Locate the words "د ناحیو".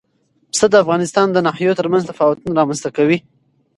1.31-1.77